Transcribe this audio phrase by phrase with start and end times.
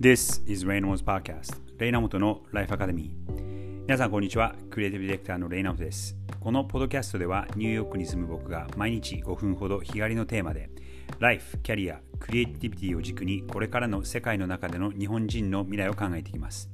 [0.00, 4.54] This is Reynolds Podcast レイナモトのライフアカデミー皆さんこんにちは。
[4.70, 6.16] クリエイティブディレクターのレイナモトです。
[6.40, 10.70] このポッドキャストではニューヨークに住む僕が毎日5分ほど日帰りのテーマで
[11.18, 16.70] ライフ、キャリア、クリエイティビティを軸にこれからの世界の中での日本人の未来を考えていきます。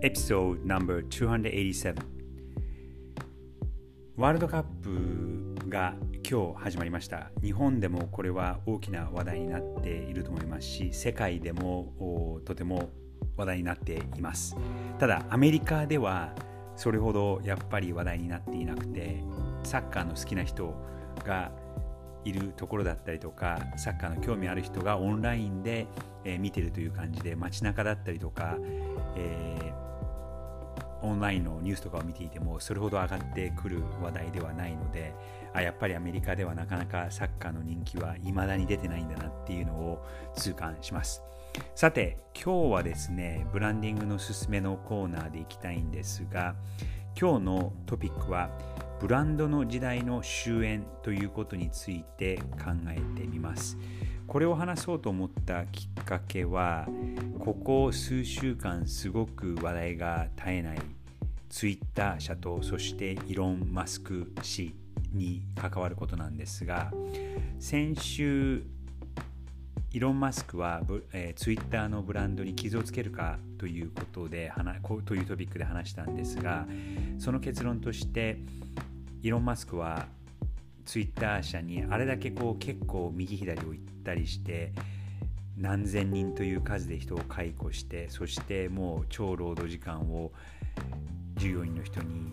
[0.00, 1.96] エピソード No.287
[4.16, 5.94] ワールドカップが
[6.30, 7.30] 今日始まりました。
[7.42, 12.90] 日本でもこれは大きな話題になっていると思いますし世界でもとても
[13.38, 14.54] 話題になっています。
[14.98, 16.34] ただアメリカでは
[16.76, 19.24] それほどやっぱり話題になっていなくて
[19.62, 20.74] サッカーの好きな人
[21.24, 21.50] が
[22.26, 25.86] いるところだったりとかサッカーの興味ある人がオンラインで、
[26.26, 28.58] え、見てるという感じで街中だったりとか、
[29.16, 29.88] えー
[31.02, 35.14] オンラインのニュースとかを見ていてもそれほど上がってくる話題ではないので
[35.54, 40.04] あやっぱりアメリカではなかなかサッカーの人気は未だに出てないんだなっていうのを
[40.34, 41.22] 痛感します。
[41.74, 46.54] さて今日はですねブランディングのすすめのコーナーでいきたいんですが
[47.18, 48.50] 今日のトピックは
[49.00, 53.76] ブランドの時代の終焉ということについて考えてみます。
[54.28, 56.86] これを話そうと思ったきっかけは
[57.38, 60.78] ここ数週間すごく話題が絶えない
[61.48, 64.74] ツイッター社とそしてイロン・マスク氏
[65.14, 66.92] に関わることなんですが
[67.58, 68.64] 先週
[69.92, 70.82] イロン・マスクは、
[71.14, 74.52] えー、ツイッターのブランドに傷をつけるかということで
[75.06, 76.66] というトピックで話したんですが
[77.18, 78.38] その結論として
[79.22, 80.06] イロン・マスクは
[80.88, 84.72] ツイッター社にあれだけこう結構右左を行ったりして
[85.58, 90.32] 何千人という数で人を解雇してそしてもう超労働時間を
[91.36, 92.32] 従業員の人に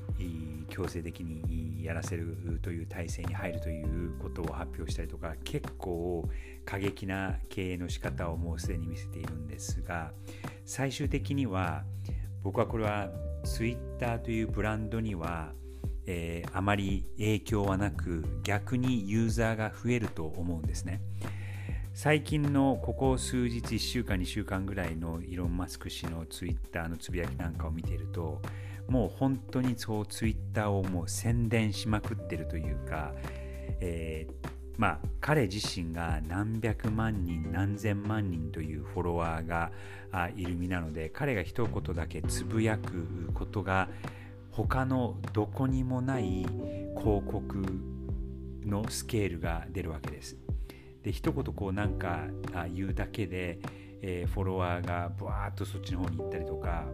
[0.70, 6.30] 強制的にやらせるという体制に入るということを発表したりとか結構
[6.64, 10.12] 過激な経営の仕方をもうすでに見せているんですが
[10.64, 11.84] 最終的には
[12.42, 13.10] 僕はこれは
[13.44, 15.52] ツイッターというブランドには、
[16.08, 21.02] えー、あまり影響はなく逆にユーザーが増えると思うんですね。
[21.94, 28.42] 最近のここ数日1週間2週間ぐらいのイーロン・マスク氏のツイッターのつぶやきなんかを見ていると
[28.90, 33.14] もう本当にそうツイッターをもう宣伝しまくってるというか、
[33.80, 39.72] えー、まあ彼自身が何百万人何千万人というフォロワーが
[40.36, 43.88] いる身なので彼が一言だけつぶやくことが
[44.56, 46.46] 他のどこにもない
[46.98, 47.66] 広告
[48.66, 50.38] のスケールが出るわけです。
[51.04, 52.28] で一言こうなんか
[52.74, 53.60] 言うだけで、
[54.02, 56.86] えー、フォロワーがブワーッとそっちの方に行ったりとか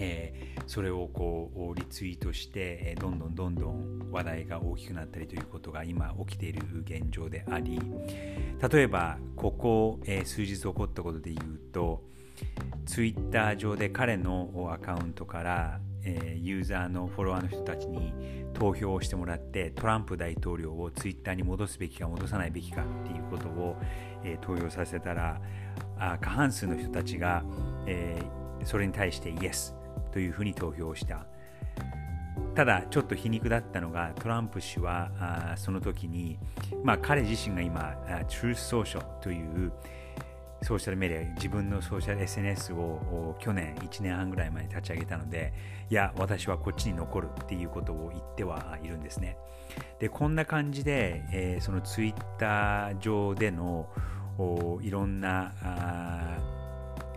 [0.00, 7.80] えー、それをこうリツイートして、えどんどんどんどん話題が大きくなったりということが今起きている現状であり
[8.70, 12.02] 例えばここ、えー、数日起こったことで言うと
[12.86, 18.12] ツイッター上で彼のアカウントからえユーザーのフォロワーの人たちに
[18.54, 23.76] 投票をしてもらってトランプ大統領をツイッターに戻すべきか戻さないべきかっていうことを、
[24.24, 25.40] え投票させたら
[25.98, 27.44] あ過半数の人たちが、
[27.86, 28.20] え
[28.64, 29.74] それに対してイエス
[30.10, 31.26] というふうに投票した。
[32.54, 36.38] ただちょっと皮肉だったのがトランプ氏はあその時に、
[36.82, 37.94] まあ、彼自身が今
[38.28, 39.72] Truth Social という
[40.62, 45.52] ソーシャルメディア自分のソーシャル SNS を去年1年半ぐらい前に立ち上げたので
[45.90, 49.36] いや私はこっちに残るっていうことを言ってはいるんですね。
[49.98, 53.88] でこんな感じで、えー、そのツイッター上での
[54.82, 55.52] いろんな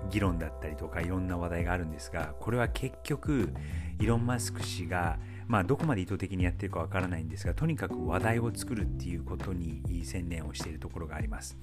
[0.09, 3.53] 議論だったりとかいろんな話題があるんですがこれは結局
[4.00, 5.18] イロン・マスク氏が
[5.51, 11.57] まあ、どこまで意図的にやってるかわからないんですがとにかく話題を作るっていうことに専念をしているところがあります。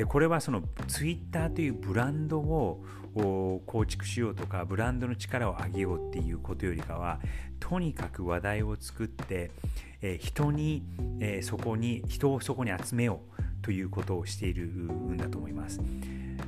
[0.00, 2.82] でこれはそのツイッターというブランドを
[3.14, 7.20] 構築しようとかブランドの力を上げようっていうことよりかは
[7.58, 9.50] とにかく話題を作って、
[10.00, 10.82] え人に、
[11.20, 15.82] えそこに人をそこに集めようということをしているんだと思います。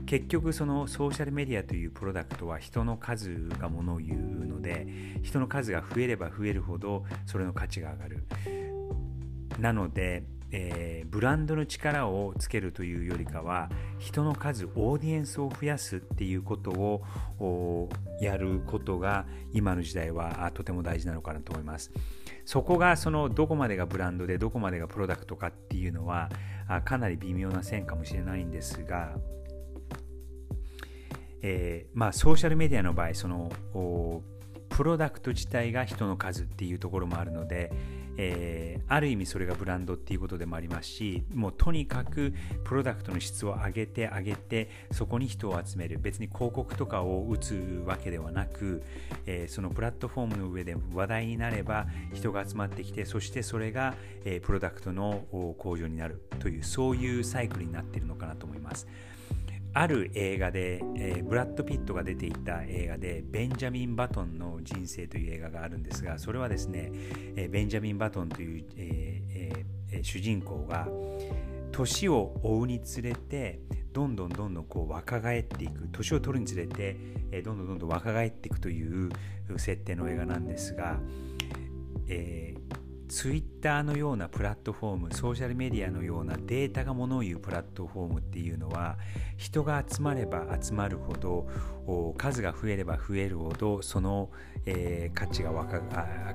[0.07, 4.87] 結局そのソーシャルメディアというプロダクトは人の数がものを言うので
[5.23, 8.25] 人の数が増えれば増えるほどそれの価値が上がる
[9.59, 17.89] なので、えー、ブランドの力をつけるというよりかは人の数オーディエンスを増やすっていうことを
[18.21, 21.91] やることが今の時代はとても大事なのかなと思います。
[22.45, 26.29] そこがそのどこまでがブランドでどこまでがプロダクトかっていうのは
[26.85, 29.17] かなり微妙な線かもしれないんですが
[31.43, 33.51] えー、まあ、ソーシャルメディアの場合その
[34.73, 37.71] プロダクト自体が人の数っていうところもあるので、
[38.17, 42.33] えー、ある意味それがブランドっていうことでもありますしもうとにかく
[42.65, 48.83] プロダクトの質を上げて上げてそこに人を集める別に広告とかを打つわけではなく、
[49.27, 55.25] えー、そのプラットフォームの上で話題になれば人が集まってきてそしてそれが、えー、プロダクトの
[55.59, 58.87] 向上になるというそういうサイクルになっているのかなと思います。
[59.75, 66.91] ある映画で、えー、ブラッド・ピットが出ていた映画でベンジャミン・バトンの人生という映画があるんですがそれはですね、
[67.37, 70.89] えー、ベンジャミン・バトンという、えー、主人公が
[71.71, 73.61] 年を追うにつれて
[73.93, 76.97] どんどんどんどんこう若返っていく年を取るにつれて、
[77.31, 79.11] えどんどんどんどん若返っていくという
[79.59, 80.99] 設定の映画なんですが、
[82.09, 82.82] えー、
[83.13, 88.97] ツイッターのようなプラットフォームソーシャルメディアのようなデータがものを言うプラットフォームっていうのは
[89.37, 91.47] 人が集まれば集まるほど
[92.17, 94.31] 数が増えれば増えるほどその、
[94.65, 95.83] えー、価値が若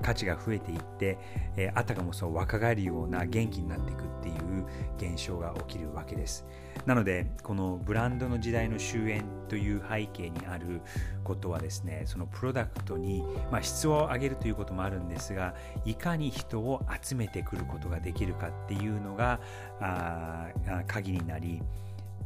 [0.04, 1.18] 価値が増えていって、
[1.58, 4.66] えー、あたかもその若返るような元気になっていくっていう
[4.98, 6.46] 現象が起きるわけです。
[6.86, 10.82] なのでこのブランドの時代の終焉という背景にある
[11.24, 19.40] ことはですねそのプロダクトに、まあ、質を上げるということもあるんですがいかに人をを集めてくることができるかっていうのが
[19.80, 20.48] あ
[20.88, 21.62] 鍵になり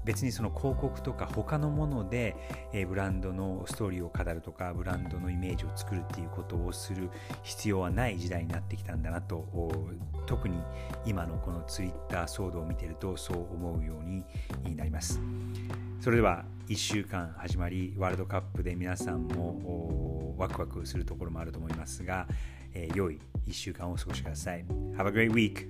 [0.04, 2.36] 別にその広告とか他のもので、
[2.74, 7.10] えブランドのストーリーを語るとかブランドのイメージを作るっていうことをする
[7.44, 9.48] 必要はない時代になってきたんだなと
[10.26, 10.60] 特に
[11.06, 14.04] 今のこのツイッター騒動を見てるとそう思うよう
[14.68, 15.20] になります。
[16.00, 22.28] それでは1週間始まりワールドカップで皆さんもワクワクするところもあると思いますが、
[22.74, 24.66] えー、良い1週間をお過ごしください
[24.98, 25.68] Have a great week!